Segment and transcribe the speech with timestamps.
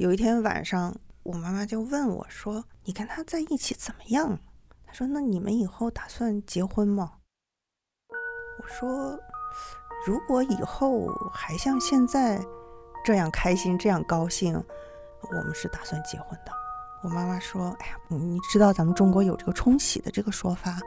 [0.00, 4.38] 有一天晚上，我妈妈就问我说：“你跟他在一起怎么样？”
[4.88, 7.12] 她说：“那你们以后打算结婚吗？”
[8.08, 9.20] 我说
[10.06, 12.40] ：“如果以后还像现在
[13.04, 16.52] 这样开心、这样高兴，我们是打算结婚的。”
[17.04, 20.78] 我妈妈说：“哎呀，你知道咱们中国有这个冲喜的这个说法。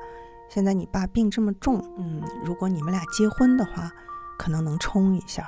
[0.50, 3.91] 现在你爸病这么重，嗯，如果你们俩结婚的话，
[4.39, 5.48] 可能能冲一下。”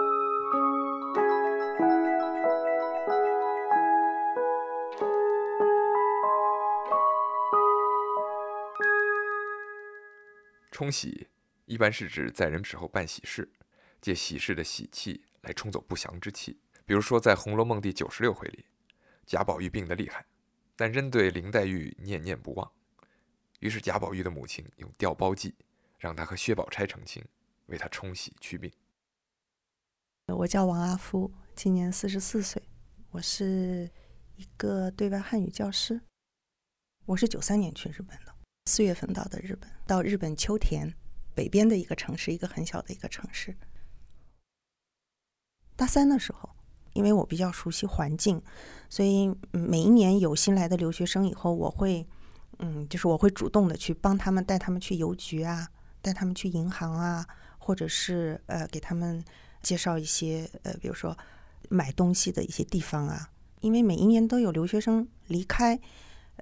[10.81, 11.27] 冲喜
[11.65, 13.47] 一般是指在人死后办喜事，
[14.01, 16.59] 借喜事的喜气来冲走不祥之气。
[16.85, 18.65] 比如说，在《红楼梦》第九十六回里，
[19.23, 20.25] 贾宝玉病得厉害，
[20.75, 22.71] 但仍对林黛玉念念不忘。
[23.59, 25.53] 于是贾宝玉的母亲用调包计，
[25.99, 27.23] 让他和薛宝钗成亲，
[27.67, 28.71] 为他冲喜祛病。
[30.29, 32.59] 我叫王阿夫，今年四十四岁，
[33.11, 33.87] 我是
[34.35, 36.01] 一个对外汉语教师。
[37.05, 38.40] 我是九三年去日本的。
[38.65, 40.93] 四月份到的日本，到日本秋田
[41.33, 43.55] 北边的一个城市，一个很小的一个城市。
[45.75, 46.49] 大三的时候，
[46.93, 48.39] 因为我比较熟悉环境，
[48.87, 52.05] 所以每一年有新来的留学生以后，我会，
[52.59, 55.67] 嗯，就是我会主动的去帮他们带他们去邮局啊，
[55.99, 59.23] 带他们去银行啊，或者是呃给他们
[59.63, 61.17] 介绍一些呃，比如说
[61.69, 63.31] 买东西的一些地方啊，
[63.61, 65.79] 因为每一年都有留学生离开。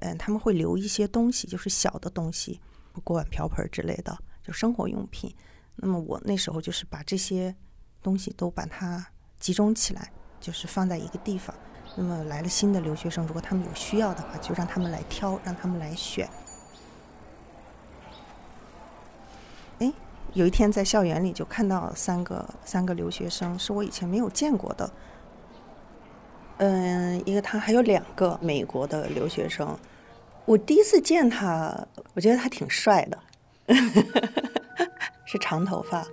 [0.02, 2.60] 嗯，他们会留一些东西，就是小的东西，
[3.04, 5.34] 锅碗瓢盆之类的，就生活用品。
[5.76, 7.56] 那么我那时候就是把这些
[8.02, 9.06] 东西都把它
[9.40, 11.56] 集中起来，就是放在一个地方。
[11.96, 16.30] 那么来了新的留学生，如果他们有需要的话，就让他们来挑，让他们来选。
[19.80, 19.92] 哎，
[20.34, 24.90] 有一天在校园里就看到三个三个留学生，是我以前没有见过的。
[26.60, 29.78] 嗯，一个他还有两个美国的留学生。
[30.46, 31.74] 我第一次见他，
[32.14, 33.18] 我觉得他挺帅的，
[35.26, 36.06] 是长头发，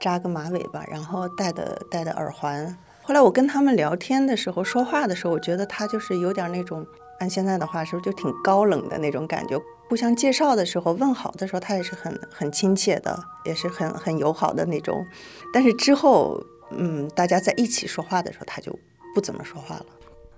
[0.00, 2.74] 扎个马尾巴，然后戴的戴的耳环。
[3.02, 6.86] 后来我跟他们聊天的时候，说话的时候，我觉得他就是有点那种，
[7.18, 9.60] 按现在的话说，就挺高冷的那种感觉。
[9.90, 15.04] 互相介绍的时候，问好的时候，他也是很很亲切的，也是很很友好的那种。
[15.52, 18.74] 但是之后，嗯，大家在一起说话的时候，他就。
[19.14, 19.86] 不怎么说话了，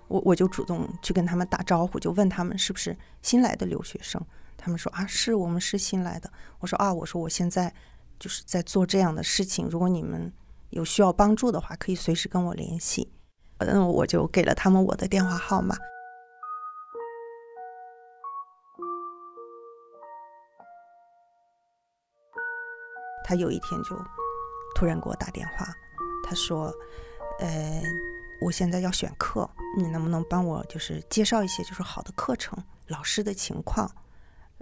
[0.08, 4.20] 我我就主动去跟他们打招呼，就问他们是不是新来的留学生。
[4.56, 6.30] 他们说啊，是我们是新来的。
[6.60, 7.72] 我说啊，我说我现在
[8.18, 10.32] 就是在做这样的事情，如果你们
[10.70, 13.12] 有需要帮助的话，可以随时跟我联系。
[13.58, 15.76] 嗯，我就给了他们我的电话号码。
[23.24, 23.96] 他有一天就
[24.74, 25.66] 突然给我打电话，
[26.24, 26.72] 他说，
[27.40, 27.82] 呃。
[28.42, 33.88] 我现在要选课，你能不能帮我就是介绍一些就是好的课程、老师的情况？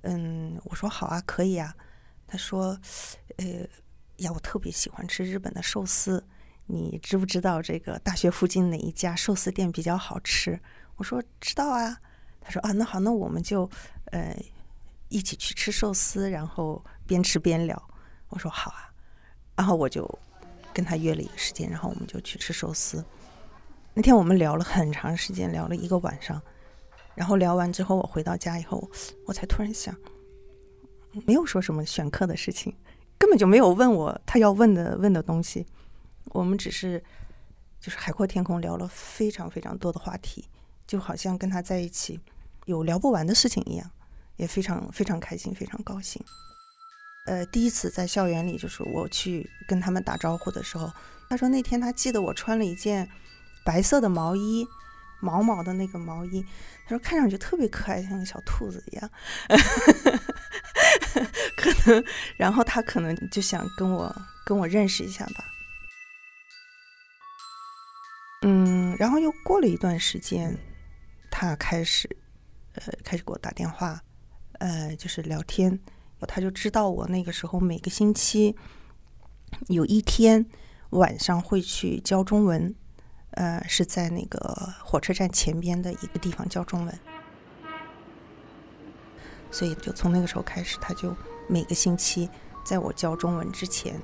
[0.02, 1.74] 嗯，我说好啊，可以啊。
[2.26, 2.78] 他说，
[3.38, 3.46] 呃，
[4.18, 6.22] 呀，我特别喜欢吃日本的寿司，
[6.66, 10.60] 你知不知道这个大学附近哪一家寿司店比较好吃？
[10.96, 11.98] 我说知道啊。
[12.42, 13.68] 他说啊，那好，那我们就
[14.12, 14.36] 呃
[15.08, 17.90] 一起去吃寿司，然后边吃边聊。
[18.28, 18.92] 我说好啊，
[19.56, 20.06] 然后我就
[20.72, 23.04] 跟他约了一个时间，然后我们就去吃寿司。
[24.00, 26.40] 那天我们聊了很长时间，聊了一个晚上，
[27.14, 28.90] 然后聊完之后，我回到家以后，
[29.26, 29.94] 我才突然想，
[31.26, 32.74] 没有说什么选课的事情，
[33.18, 35.66] 根本就没有问我他要问的问的东西，
[36.30, 37.04] 我们只是
[37.78, 40.48] 就是海阔天空聊了非常非常多的话题，
[40.86, 42.18] 就好像跟他在一起
[42.64, 43.90] 有聊不完的事情一样，
[44.36, 46.24] 也非常非常开心，非常高兴。
[47.26, 50.90] 呃，第一次在校园里，就是我去跟他们打招呼的时候，
[51.28, 53.06] 他说那天他记得我穿了一件。
[53.70, 54.66] 白色的毛衣，
[55.20, 56.44] 毛毛的那个毛衣，
[56.84, 59.08] 他说看上去特别可爱，像个小兔子一样。
[61.56, 62.04] 可能，
[62.36, 64.12] 然后他可能就想跟我
[64.44, 65.44] 跟我认识一下吧。
[68.42, 70.58] 嗯，然后又过了一段时间，
[71.30, 72.10] 他开始
[72.74, 74.02] 呃开始给我打电话，
[74.58, 75.78] 呃，就是聊天，
[76.26, 78.56] 他就知道我那个时候每个星期
[79.68, 80.44] 有一天
[80.90, 82.74] 晚上会去教中文，
[83.40, 84.38] 呃，是在那个
[84.84, 87.00] 火车站前边的一个地方教中文。
[89.50, 91.16] 所以就从那个时候开始，他就
[91.48, 92.28] 每个星期
[92.62, 93.98] 在我教中文之前，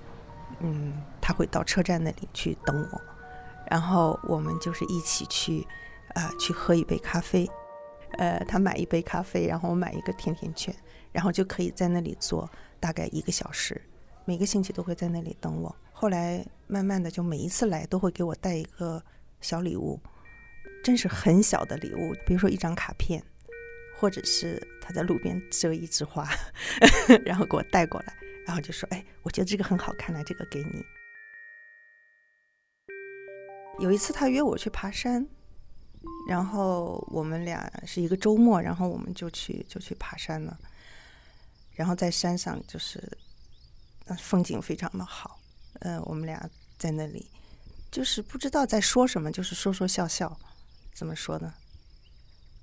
[0.60, 3.00] 嗯，他会到车站那里去等我，
[3.70, 5.66] 然后我们就是一起去，
[6.14, 7.46] 啊，去喝一杯咖啡，
[8.12, 10.74] 呃，他买一杯咖啡，然后我买一个甜甜圈，
[11.12, 12.50] 然后就可以在那里坐
[12.80, 13.78] 大概一个小时，
[14.24, 15.76] 每个星期都会在那里等我。
[15.92, 19.02] 后来慢慢的就每一次来都会给我带一个
[19.40, 20.00] 小礼物，
[20.82, 23.22] 真是很小的礼物，比如说一张卡片。
[23.98, 26.28] 或者是他在路边折一枝花，
[27.24, 28.14] 然后给我带过来，
[28.46, 30.84] 然后就说：“哎，我觉得这个很好看，来这个给你。”
[33.80, 35.26] 有一次他约我去爬山，
[36.28, 40.60] 然后我们俩是一个周末，然后我们就去就去爬山了。
[41.72, 43.02] 然后在山上就是
[44.18, 45.40] 风景非常的好，
[45.80, 46.46] 呃，我们俩
[46.76, 47.26] 在那里
[47.90, 50.38] 就是不知道在说什么，就是说说笑笑，
[50.94, 51.54] 怎么说呢？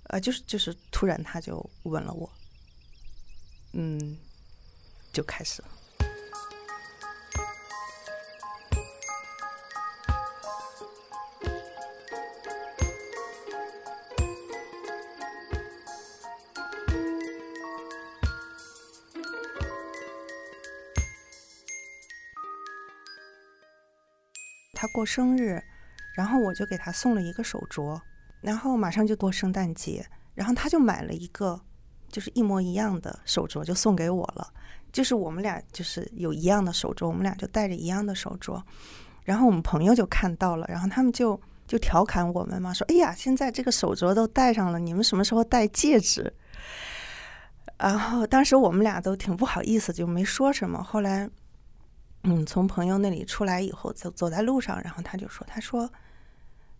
[0.10, 2.32] 呃，就是就是，突然他就吻了我，
[3.72, 4.18] 嗯，
[5.12, 5.68] 就开始了。
[24.94, 25.62] 过生日，
[26.16, 28.00] 然后我就给他送了一个手镯。
[28.40, 31.60] 然后马上就过圣诞节，然后他就买了一个，
[32.10, 34.48] 就是一模一样的手镯，就送给我了。
[34.92, 38.62] 就是我们俩就是有一样的手镯，我们俩就戴着一样的手镯。
[39.24, 46.32] 然后我们朋友就看到了，然后他们就就调侃我们嘛，说：“哎呀，现在这个手镯都戴上了，你们什么时候戴戒指？”
[47.80, 50.84] 然后当时我们俩都挺不好意思，就没说什么。
[50.84, 51.30] 后来，
[52.24, 55.90] 嗯，从朋友那里出来以后，走走在路上，然后他就说：“他说，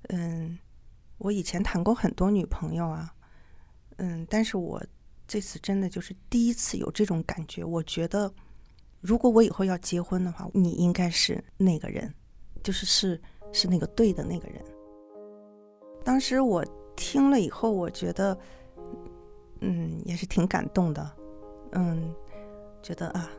[0.10, 0.58] 嗯。”
[1.20, 3.14] 我以前谈过很多女朋友啊，
[3.96, 4.84] 嗯，但是我
[5.26, 7.64] 这次真的就是第一次有这种感觉。
[7.64, 8.30] 我觉得，
[9.00, 12.14] 如果我以后要结婚的话，你应该是那个人，
[12.62, 13.22] 就是是
[13.54, 14.62] 是那个对的那个人。
[16.04, 16.66] 当时我
[16.98, 18.38] 听了以后，我觉得，
[19.62, 21.10] 嗯，也是挺感动的，
[21.72, 22.14] 嗯，
[22.82, 23.30] 觉得啊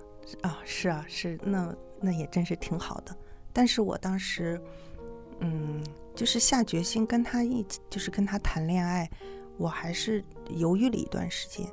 [0.42, 3.16] 啊是啊是，那那也真是挺好的。
[3.52, 4.60] 但是我当时，
[5.40, 5.82] 嗯。
[6.14, 9.10] 就是下决心跟他一起，就是跟他谈恋爱，
[9.56, 11.68] 我还是犹豫了一段时间，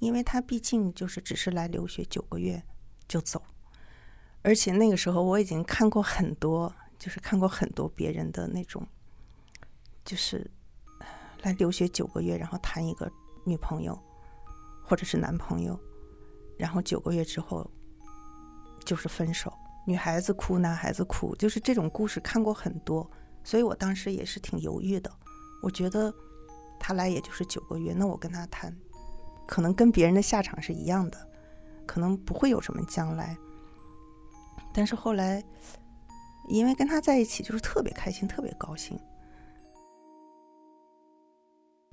[0.00, 2.62] 因为他毕竟就是只是来留学九个月
[3.08, 3.42] 就走，
[4.42, 8.86] 而且那个时候我已经看过很多，就是看过很多别人的那种，
[10.04, 10.50] 就是
[11.40, 13.10] 来留学九个月，然后谈一个
[13.46, 13.98] 女朋友
[14.84, 15.80] 或者是男朋友，
[16.58, 17.68] 然后九个月之后
[18.84, 19.52] 就是分手。
[19.86, 23.06] 女孩子哭，男孩子哭，就是这种故事看过很多，
[23.42, 25.10] 所以我当时也是挺犹豫的。
[25.62, 26.10] 我觉得
[26.80, 28.74] 他来也就是九个月，那我跟他谈，
[29.46, 31.28] 可能跟别人的下场是一样的，
[31.84, 33.36] 可能不会有什么将来。
[34.72, 35.44] 但是后来，
[36.48, 38.98] 因为跟他在一起就是特别开心，特别高兴。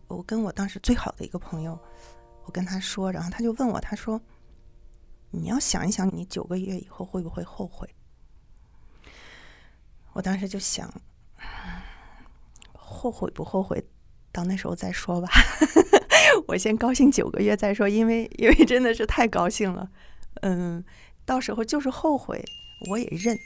[0.07, 1.77] 我跟我当时最好的一个朋友，
[2.45, 4.21] 我跟他说，然后他就问我，他说。
[5.31, 7.89] 你要想一想，你九个月以后会不会后悔？
[10.13, 10.93] 我当时就想，
[12.73, 13.83] 后悔不后悔，
[14.31, 15.29] 到那时候再说吧。
[16.47, 19.89] 我先高兴九个月再说，因为因为真的是太高兴了。
[20.41, 20.83] 嗯，
[21.25, 22.43] 到时候就是后悔，
[22.89, 23.37] 我也认。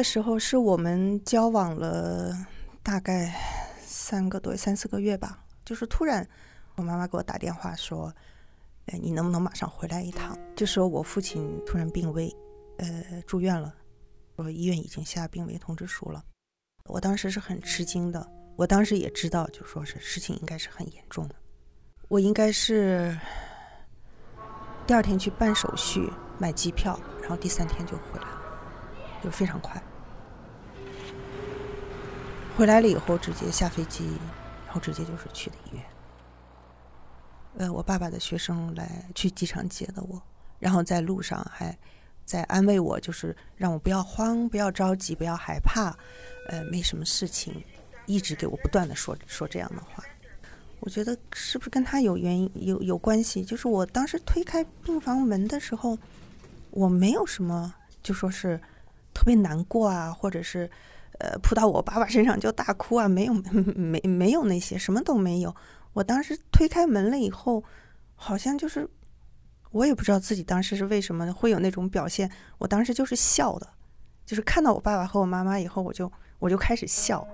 [0.00, 2.34] 个时候是我们交往了
[2.82, 3.34] 大概
[3.82, 6.26] 三个多三四个月吧，就是突然
[6.76, 8.10] 我妈妈给我打电话说
[8.88, 12.34] ：“哎，你能不能马上回来一趟？”就说我父亲突然病危，
[12.78, 13.74] 呃，住院了，
[14.36, 16.24] 说医院已经下病危通知书了。
[16.86, 18.26] 我当时是很吃惊的，
[18.56, 21.34] 我当时也知道，就说是事情应该是很严重的。
[22.08, 23.14] 我应该是
[24.86, 28.40] 第二天去办手续买机票，然后第三天就回来了。
[29.22, 29.78] 就非常快，
[32.60, 34.04] 回来了以后直接下飞机，
[34.66, 35.82] 然后直接就是去的医院。
[37.56, 40.20] 呃，我爸爸的学生来去机场接的我，
[40.58, 41.74] 然后在路上还
[42.26, 45.96] 在安慰我，就是让我不要慌，不要着急，不要害怕，
[46.50, 47.64] 呃，没什么事情，
[48.04, 50.04] 一直给我不断的说说这样的话。
[50.80, 53.42] 我觉得是不是跟他有原因有有关系？
[53.42, 55.96] 就是我当时推开病房门的时候，
[56.72, 58.60] 我没有什么就说是
[59.14, 60.70] 特别难过啊，或者是
[61.20, 63.32] 呃扑到我爸爸身上就大哭啊，没有
[63.74, 65.54] 没没有那些什么都没有。
[65.92, 67.64] 我当时推开门了以后，
[68.14, 68.88] 好像就是
[69.70, 72.30] 我也不知道自己当时是为什么会有那种表现。
[72.58, 73.68] 我当时就是笑的，
[74.26, 77.26] 就是看到我爸爸和我妈妈以后，我就我就开始笑。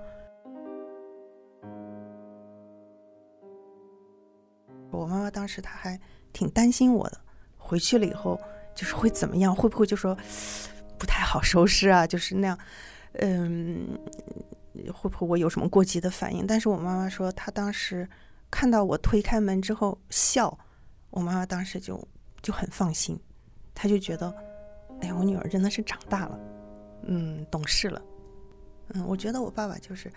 [4.91, 6.01] 我妈妈当时她还
[6.33, 7.21] 挺担心我的，
[7.59, 8.41] 回去了以后
[8.75, 9.55] 就是会怎么样？
[9.55, 10.17] 会不会就说
[10.99, 12.07] 不太好收拾啊？
[12.07, 12.59] 就是那样，
[13.21, 13.99] 嗯，
[14.93, 16.47] 会不会我有什么过激的反应？
[16.47, 18.09] 但是我妈妈说，她当时
[18.51, 20.59] 看到我推开门之后笑，
[21.11, 22.07] 我妈妈当时就
[22.43, 23.19] 就很放心，
[23.75, 24.35] 她就觉得，
[25.01, 26.39] 哎呀，我女儿真的是长大了，
[27.05, 28.03] 嗯，懂事了，
[28.89, 30.13] 嗯，我觉得我爸爸就是，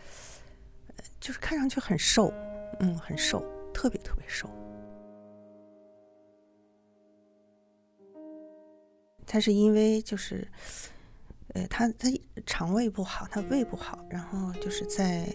[1.19, 2.33] 就是看上去很瘦，
[2.79, 4.49] 嗯，很瘦，特别特别瘦。
[9.31, 10.47] 他是因为就是，
[11.53, 12.07] 呃，他他
[12.45, 15.27] 肠胃不好，他胃不好，然后就是在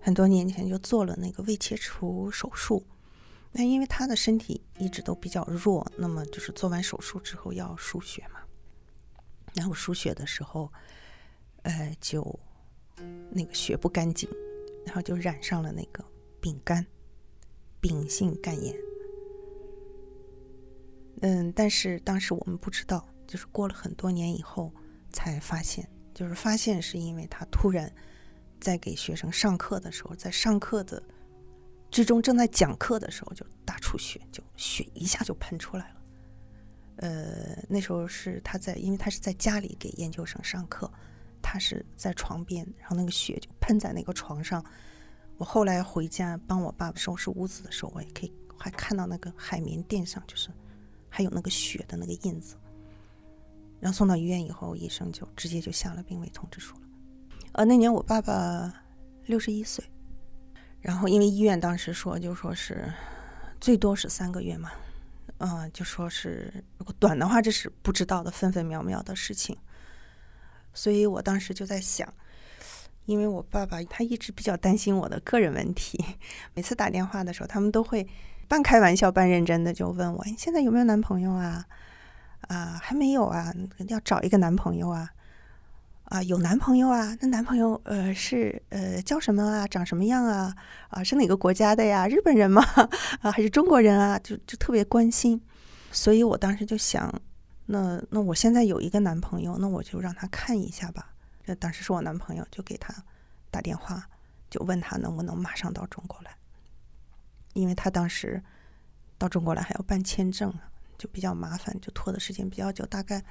[0.00, 2.84] 很多年前就做了那个胃切除手术。
[3.52, 8.40] 那因为他的身体一直都比较弱，那么就是做完手术之后要输血嘛。
[9.54, 10.70] 然后输血的时候，
[11.62, 12.38] 呃，就
[13.30, 14.28] 那个血不干净，
[14.84, 16.04] 然后就染上了那个
[16.40, 16.84] 丙肝，
[17.80, 18.76] 丙性肝炎。
[21.22, 24.72] 嗯，但是当时我们不知道，就是过了很多年以后
[25.12, 27.92] 才发现，就是发现是因为他突然
[28.60, 31.02] 在给学生上课的时候，在上课的
[31.90, 35.96] 之中正在讲课的时候就大出血，就血一下就喷出来了。
[36.96, 40.90] 呃，那时候是他在，因为他是在家里给研究生上课，
[41.42, 44.64] 他是在床边，然后那个血就喷在那个床上。
[45.36, 50.50] 我后来回家帮我爸爸收拾屋子的时候，我也可以还看到那个海绵垫上就是。
[51.10, 52.54] 还有那个血的那个印子，
[53.80, 56.82] 然后送到医院以后，医生就直接就下了病危通知书了。
[57.52, 58.72] 呃，那年我爸爸
[59.26, 59.84] 六十一岁，
[60.80, 62.92] 然后因为医院当时说就说是
[63.60, 64.70] 最多是三个月嘛，
[65.38, 69.56] 嗯，就说是如果短的话，这是不知道的分分秒秒的事情。
[70.74, 72.12] 所以我当时就在想，
[73.06, 76.04] 因为我爸爸他一直比较担心我的个人问题，
[76.54, 78.08] 每次打电话的时候，他们都会。
[78.50, 81.66] 半开玩笑半认真的就问我：“你现在有没有男朋友啊？
[82.48, 83.54] 啊，还没有啊，
[83.88, 85.10] 要找一个男朋友啊？
[86.04, 87.16] 啊，有男朋友啊？
[87.20, 89.66] 那男朋友呃是呃叫什么啊？
[89.66, 90.54] 长什么样啊？
[90.88, 92.08] 啊，是哪个国家的呀？
[92.08, 92.62] 日本人吗？
[93.20, 94.18] 啊，还是中国人啊？
[94.18, 95.40] 就就特别关心。
[95.92, 97.12] 所以我当时就想，
[97.66, 101.12] 那那我现在有一个男朋友，那我就让他看一下吧。
[101.44, 102.94] 这当时是我男朋友，就给他
[103.50, 104.08] 打电话，
[104.50, 106.30] 就问他能不能马上到中国来。”
[107.54, 108.42] 因为他当时
[109.16, 110.54] 到中国来还要办签证，
[110.98, 113.24] 就比较麻烦，就拖的时间比较久，大概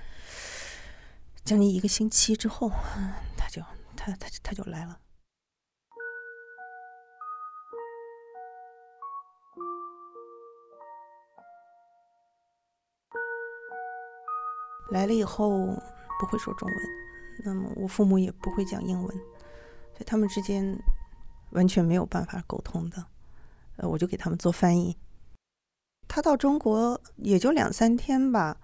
[1.44, 2.72] 将近一个星期之后，
[3.38, 3.62] 他就
[3.96, 4.98] 他他他就来了。
[14.90, 15.50] 来了以后
[16.18, 16.78] 不会说中文，
[17.44, 19.18] 那么我父母也不会讲英文，
[19.92, 20.66] 所以他们之间
[21.50, 23.06] 完全没有办法沟通的。
[23.76, 24.98] 呃，我就给他们做翻译。
[26.18, 28.58] 他到中国也就两三天吧。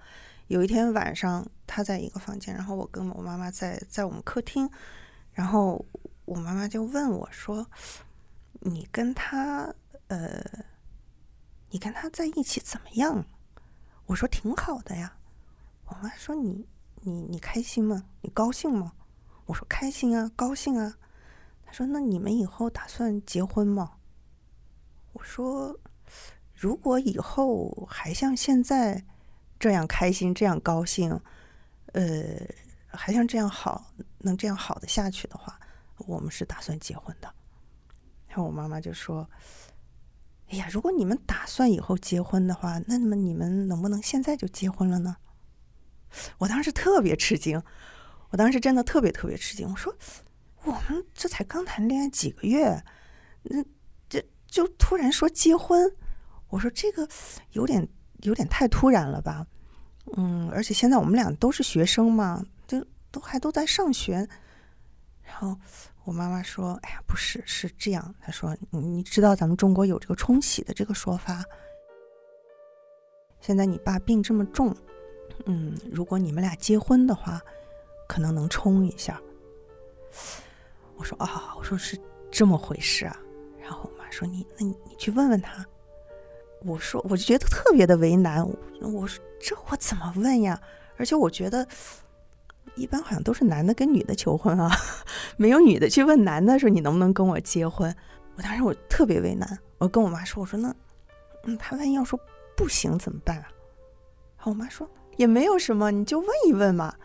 [0.47, 4.67] 有一天晚上，他在一个房间，然后我跟我妈妈在在我们客厅，
[5.33, 5.85] 然后
[6.25, 7.67] 我妈妈就问我说
[8.61, 9.71] ：“你跟他
[10.07, 10.43] 呃，
[11.69, 13.23] 你跟他在一起怎么样？”
[14.07, 15.15] 我说：“挺好的呀。”
[15.85, 16.65] 我妈说：“你
[17.01, 18.05] 你你开心吗？
[18.21, 18.93] 你高兴吗？”
[19.45, 20.97] 我说：“开心啊，高兴啊。”
[21.63, 23.97] 他说：“那你们以后打算结婚吗？”
[25.13, 25.79] 我说
[26.63, 29.03] ：“如果以后还像现在
[29.59, 31.19] 这样开心、这样高兴，
[31.91, 32.39] 呃，
[32.87, 35.59] 还像这样好，能这样好的下去的话，
[36.07, 37.29] 我们是打算结婚的。”
[38.29, 39.29] 然后我妈妈就说
[40.51, 45.17] ：“哎呀，如果你们打算以后结婚的话，那么你们能不能现在就结婚了呢？”
[46.39, 47.61] 我当时特别吃惊，
[48.29, 49.69] 我当时真的特别特别吃惊。
[49.69, 49.93] 我说
[50.63, 52.81] ：“我们这才刚谈恋爱几个月，
[53.41, 53.61] 那
[54.07, 55.93] 这……”就突然说结婚，
[56.53, 57.07] 我说这个
[57.53, 57.87] 有点
[58.21, 59.43] 有点太突然了吧，
[60.15, 64.27] 嗯，而且现在我们俩都是学生嘛，就都还都在上学。
[65.23, 65.57] 然后
[66.03, 71.43] 我妈妈说：“哎呀，不是，是这样。”她说：“你知道咱们中国有这个冲喜的这个说法。
[73.41, 74.75] 现在你爸病这么重，
[75.45, 77.41] 嗯，如果你们俩结婚的话，
[78.07, 79.19] 可能能冲一下。”
[80.97, 83.19] 我说：“啊，我说是这么回事啊。”
[83.59, 84.03] 然后我妈。
[84.11, 85.65] 说你那你你去问问他。
[86.65, 88.45] 我说我就觉得特别的为难，
[88.81, 90.59] 我说这我怎么问呀？
[90.97, 91.67] 而且我觉得
[92.75, 94.69] 一般好像都是男的跟女的求婚啊，
[95.37, 97.93] 没有女的去问男的说你能不能跟我结婚。
[98.35, 100.73] 我当时我特别为难，我跟我妈说，我说那
[101.43, 102.19] 嗯，他万一要说
[102.55, 103.47] 不行怎么办啊？
[104.37, 106.95] 然后我妈说也没有什么，你就问一问嘛。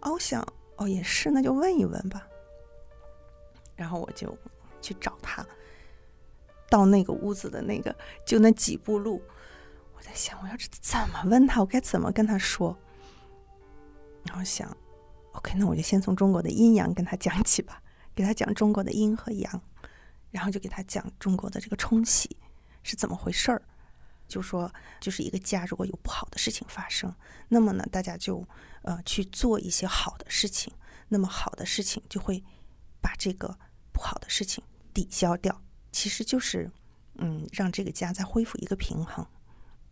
[0.00, 0.46] 哦，我想
[0.76, 2.26] 哦也是，那就问一问吧。
[3.76, 4.36] 然后我就
[4.80, 5.44] 去找他，
[6.74, 7.94] 到那个屋子的那个
[8.26, 9.22] 就那几步路，
[9.96, 12.76] 我在想我要怎么问他，我该怎么跟他说。
[14.24, 14.76] 然后想
[15.34, 17.80] ，OK，那我就先从中国的阴阳跟他讲起吧，
[18.12, 19.62] 给他讲中国的阴和阳，
[20.32, 22.36] 然后就给他讲中国的这个冲喜
[22.82, 23.62] 是怎么回事儿。
[24.26, 27.14] 就说，就是一个家如果有不好的事情发生，
[27.46, 28.44] 那么呢，大家就
[28.82, 30.72] 呃去做一些好的事情，
[31.06, 32.42] 那么好的事情就会
[33.00, 33.56] 把这个
[33.92, 35.60] 不好的事情抵消掉。
[35.94, 36.68] 其实就是
[37.18, 39.24] 嗯，让这个家再恢复一个平衡。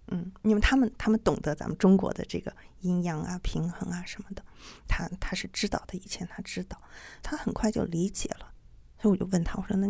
[0.09, 4.45] 嗯，因为他们他们懂得咱们中国的这个阴阳啊、平衡啊什么的，
[4.89, 6.77] 他他是知道的，以前他知道，
[7.23, 8.53] 他很快就理解了。
[8.99, 9.87] 所以我就问他，我说：“那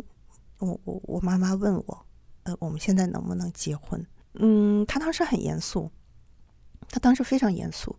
[0.58, 2.06] 我我我妈妈问我，
[2.42, 5.90] 呃，我们现在能不能结婚？”嗯，他当时很严肃，
[6.88, 7.98] 他当时非常严肃，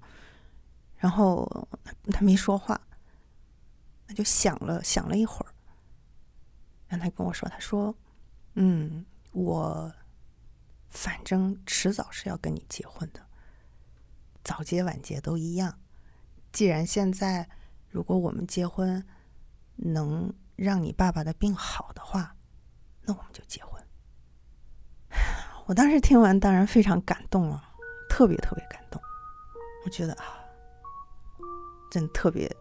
[0.98, 1.68] 然后
[2.12, 2.80] 他没说话，
[4.08, 5.50] 他就想了想了一会儿，
[6.88, 7.96] 然后他跟我说：“他说，
[8.56, 9.94] 嗯，我。”
[10.94, 13.20] 反正迟早是要跟你结婚的，
[14.44, 15.80] 早结晚结都一样。
[16.52, 17.50] 既然现在
[17.90, 19.04] 如果我们结婚
[19.78, 22.36] 能让你爸爸的病好的话，
[23.02, 23.84] 那我们就结婚。
[25.66, 27.74] 我当时听完当然非常感动了，
[28.08, 29.02] 特别特别感动。
[29.86, 30.46] 我觉得啊，
[31.90, 32.56] 真特别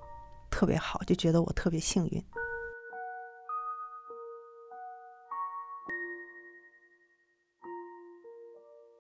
[0.50, 2.24] 特别好，就觉得我特别幸运。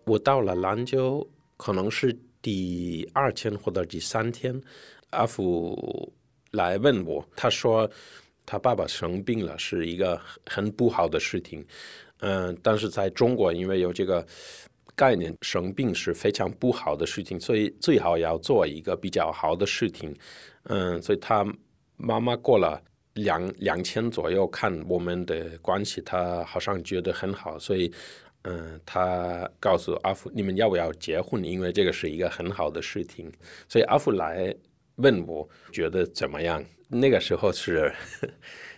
[0.04, 1.24] 我到了兰州，
[1.56, 4.60] 可能是第二天或者第三天，
[5.10, 6.12] 阿福
[6.50, 7.88] 来问我，他说
[8.44, 11.64] 他爸爸生病了，是一个很不好的事情。
[12.18, 14.26] 嗯，但是在中国，因为有这个
[14.96, 20.12] 概念，生病是非常不好的事情，所以最好要做一个比较好的事情。
[20.64, 21.46] 嗯，所以他
[21.96, 22.82] 妈妈过了
[23.14, 27.92] 两两千左右，看我们的关系，他好像觉得很好，所以。
[28.42, 31.44] 嗯，他告诉阿福，你们要不要结婚？
[31.44, 33.30] 因为这个是一个很好的事情。
[33.68, 34.54] 所以阿福来
[34.96, 36.64] 问我，觉得怎么样？
[36.88, 37.92] 那个时候是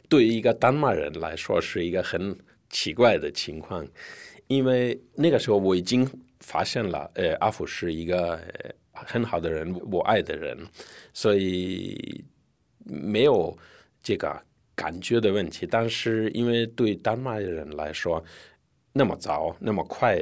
[0.09, 2.37] 对于一个丹麦人来说是一个很
[2.69, 3.87] 奇怪的情况，
[4.47, 6.09] 因为那个时候我已经
[6.41, 8.39] 发现了，呃，阿福是一个
[8.93, 10.57] 很好的人，我爱的人，
[11.13, 12.23] 所以
[12.85, 13.57] 没有
[14.03, 14.41] 这个
[14.75, 15.67] 感觉的问题。
[15.67, 18.23] 但是因为对丹麦人来说，
[18.97, 20.17] 那么早，那么快，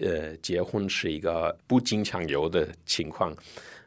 [0.00, 3.34] 呃，结婚是一个不经常有的情况，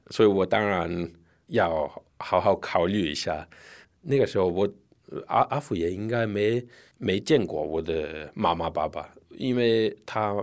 [0.10, 1.10] 所以我当然
[1.48, 3.48] 要好好考虑一下。
[4.02, 4.70] 那个时候，我
[5.28, 6.62] 阿阿福也应该没
[6.98, 10.36] 没见过我的妈妈爸爸，因为他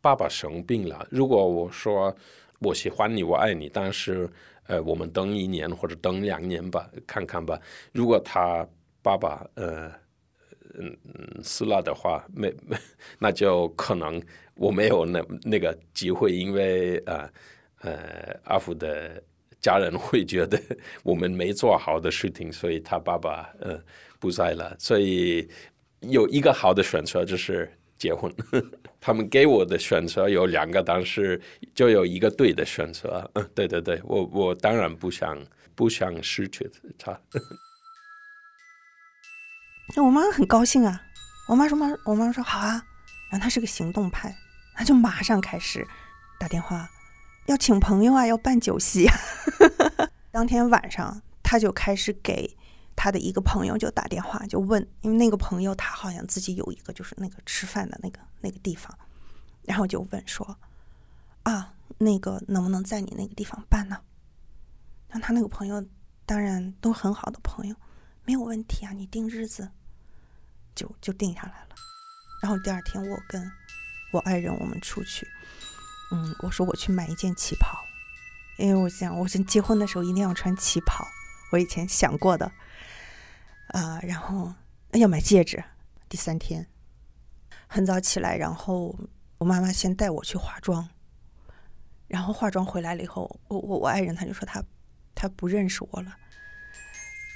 [0.00, 1.06] 爸爸生病了。
[1.10, 2.16] 如果我说
[2.60, 4.26] 我喜欢你，我爱你，但是
[4.66, 7.60] 呃，我们等一年或者等两年吧，看看吧。
[7.92, 8.66] 如果他
[9.02, 9.92] 爸爸呃。
[10.80, 12.76] 嗯嗯，死了的话，没没，
[13.18, 14.22] 那就可能
[14.54, 17.30] 我没有那那个机会，因为呃
[17.80, 19.22] 呃，阿福的
[19.60, 20.60] 家人会觉得
[21.02, 23.78] 我们没做好的事情，所以他爸爸呃
[24.18, 25.48] 不在了，所以
[26.00, 28.32] 有一个好的选择就是结婚。
[29.00, 31.40] 他们给我的选择有两个，但是
[31.74, 33.28] 就有一个对的选择。
[33.34, 35.38] 嗯，对对对，我我当然不想
[35.74, 37.20] 不想失去他。
[39.96, 41.02] 那我妈很高兴啊，
[41.48, 42.84] 我妈说妈，我妈说好啊，
[43.30, 44.36] 然后她是个行动派，
[44.74, 45.86] 她就马上开始
[46.38, 46.88] 打电话，
[47.46, 49.08] 要请朋友啊，要办酒席。
[50.30, 52.56] 当天晚上，她就开始给
[52.94, 58.96] 她的一个朋友就打电话，就问，因为那个朋友他好像自己有一个就是那个吃饭的那个那个地方，
[59.62, 60.58] 然后就问说，
[61.44, 63.98] 啊，那个能不能在你那个地方办呢？
[65.10, 65.82] 那他那个朋友
[66.26, 67.74] 当然都很好的朋友，
[68.28, 69.70] 没有问题啊，你定日子。
[70.74, 71.74] 就就定下来了，
[72.40, 73.50] 然后第二天我跟
[74.12, 75.26] 我爱人我们出去，
[76.12, 77.76] 嗯，我说我去买一件旗袍，
[78.58, 81.04] 因为我想我想结婚的时候一定要穿旗袍，
[81.50, 82.52] 我以前想过的，
[83.70, 84.54] 啊，然后
[84.92, 85.64] 要买戒指。
[86.08, 86.68] 第三天
[87.66, 88.96] 很早起来，然后
[89.38, 90.88] 我妈妈先带我去化妆，
[92.06, 94.62] 然后化妆回来了以后，我我我爱人他就说他
[95.12, 96.16] 他不认识我了，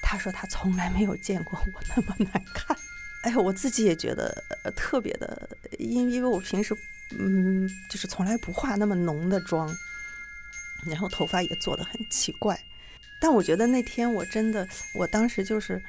[0.03, 2.77] 他说他从来没有见过我那么难看。
[3.23, 6.77] 哎，我自己也觉得特别的，因因为我平时
[7.17, 9.73] 嗯，就是从来不化那么浓的妆，
[10.87, 12.59] 然后头发也做的很奇怪。
[13.21, 15.81] 但我觉得那天我真的，我当时就是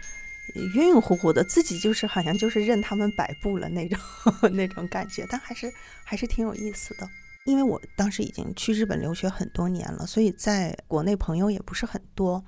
[0.53, 3.99] 晕晕乎乎的，自己就是好像就是任他们摆布了那种
[4.53, 5.73] 那种感觉，但还是
[6.03, 7.09] 还是挺有意思的。
[7.45, 12.45] 因为我当时已经去日本留学很多年了，所以在国内朋友也不是很多，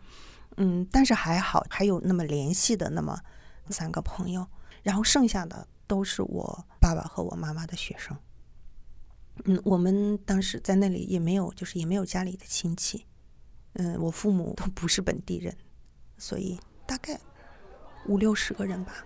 [0.57, 3.19] 嗯，但是还好还有那么联系的那么
[3.69, 4.47] 三个朋友，
[4.83, 8.17] 然后剩下的都是我爸爸和我妈妈的学生。
[9.43, 13.05] 嗯，我们当时在那里也没有，就是也没有家里的亲戚。
[13.73, 15.53] 嗯，我父母都不是本地人，
[16.17, 17.19] 所以大概
[18.07, 19.05] 五六十个人吧。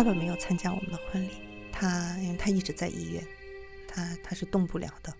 [0.00, 1.30] 爸爸没有参加我们的婚礼，
[1.70, 3.22] 他因为他一直在医院。
[3.86, 5.12] 他他是动不了的，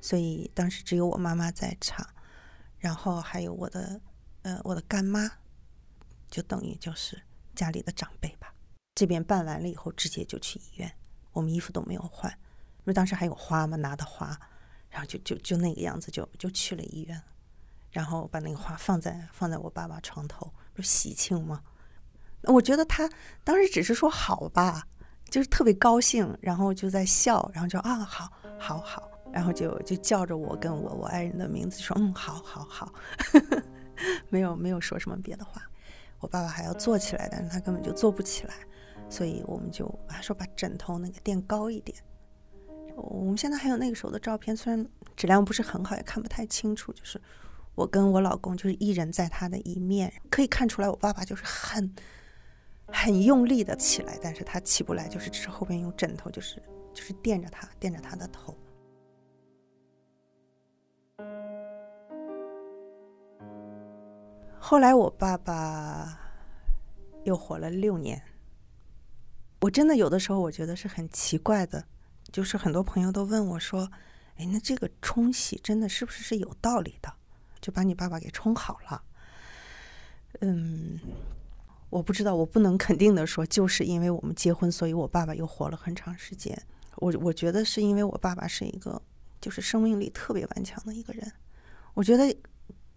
[0.00, 2.08] 所以当时只有我妈妈在场，
[2.78, 4.00] 然后还有我的
[4.40, 5.30] 呃我的干妈，
[6.30, 7.20] 就等于就是
[7.54, 8.54] 家里的长辈吧。
[8.94, 10.90] 这边办完了以后，直接就去医院，
[11.32, 14.28] 我们衣服都没有换，因为当时还有花嘛，拿的花，
[14.88, 17.20] 然后就就就那个样子就就去了医院，
[17.90, 21.62] 然后把那个花放在放在我爸爸床头，不喜庆吗？
[22.46, 23.08] 我觉得他
[23.42, 24.86] 当时只是说好吧。
[25.30, 32.92] 就是特别高兴，然后就在笑，然后就啊，好，好，好，然后就就叫着我跟我我爱人的名字，说嗯，好，好，好，
[34.30, 35.60] 没有没有说什么别的话。
[36.20, 38.54] 我爸爸还要坐起来，但是他根本就坐不起来，
[39.08, 41.98] 所以我们就他说把枕头那个垫高一点。
[42.94, 47.20] 我们现在还有那个时候的照片，虽然质量不是很好，也看不太清楚，就是
[47.74, 51.92] 我跟我老公就是一人在他的一面，可以看出来我爸爸就是很。
[52.88, 58.56] 很用力的起来，但是他起不来，就是只是后边用枕头，就是就是垫着他，垫着他的头。
[64.58, 66.18] 后来我爸爸
[67.24, 68.22] 又活了六年，
[69.60, 71.84] 我真的有的时候我觉得是很奇怪的，
[72.32, 73.90] 就是很多朋友都问我说
[74.36, 77.12] ：“哎，那这个冲洗真的是不是是有道理的？
[77.60, 79.02] 就把你爸爸给冲好了？”
[80.40, 80.98] 嗯。
[81.94, 86.60] 我不知道，我不能肯定的说，就是因为我们结婚，所以我爸爸又活了很长时间。
[86.96, 89.00] 我我觉得是因为我爸爸是一个，
[89.40, 91.32] 就是生命力特别顽强的一个人。
[91.94, 92.36] 我觉得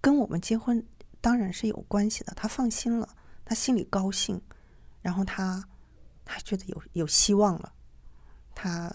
[0.02, 0.84] 跟我们结婚
[1.22, 2.34] 当然是有关系的。
[2.36, 3.08] 他放心了，
[3.46, 4.42] 他心里高兴，
[5.04, 5.64] 然后他
[6.26, 7.72] 他觉得有有希望了。
[8.56, 8.92] 他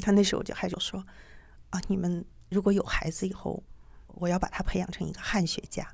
[0.00, 1.04] 他那时候就还就说
[1.70, 3.60] 啊，你们如果有孩子以后，
[4.06, 5.84] 我要把他培养成一个汉学家。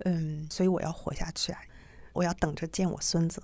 [0.00, 1.60] 嗯，所以我要活下去啊。
[2.18, 3.40] 我要等着见我孙子。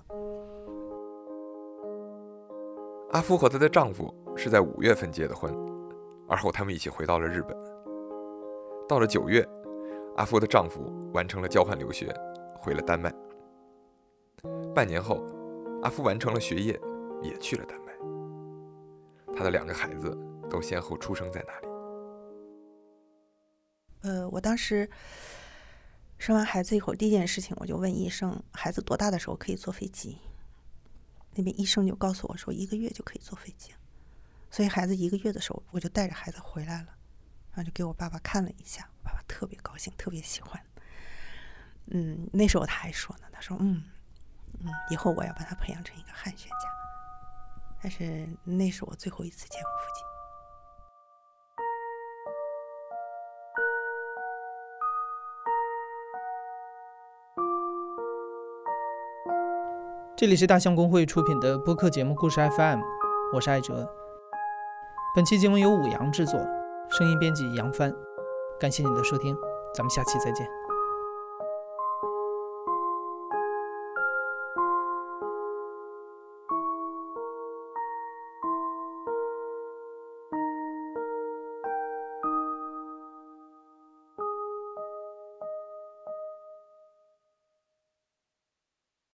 [3.11, 5.55] 阿夫和她的丈夫是在五月份结的婚，
[6.27, 7.55] 而后他们一起回到了日本。
[8.85, 9.47] 到了九月，
[10.17, 12.13] 阿夫的丈夫完成了交换留学，
[12.59, 13.09] 回了丹麦。
[14.73, 15.23] 半年后，
[15.81, 16.77] 阿夫完成了学业，
[17.21, 17.93] 也去了丹麦。
[19.33, 20.13] 他的两个孩子
[20.49, 21.67] 都先后出生在那里。
[24.01, 24.89] 呃，我当时。
[26.17, 30.17] 生完孩子以后，第一件事情我就问医生：“孩子多大的时候可以坐飞机？”
[31.35, 33.73] 那边医生就告诉我说：“一个月就可以坐飞机。”
[34.49, 36.87] 所以孩子一个月的时候，我就带着孩子回来了，
[37.51, 40.59] 然后就给我爸爸看了一下，我爸爸特别高兴，特别喜欢。
[41.87, 43.83] 嗯，那时候他还说呢：“他说，嗯
[44.61, 46.55] 嗯，以后我要把他培养成一个汉学家。”
[47.83, 50.14] 但是那是我最后一次见我父亲。
[60.17, 62.79] 这里是大象公会出品的播客节目故事 FM，
[63.33, 63.85] 我是艾哲。
[65.13, 66.39] 本期节目由五羊制作，
[66.89, 67.93] 声音编辑杨帆。
[68.57, 69.35] 感谢你的收听，
[69.75, 70.47] 咱们下期再见。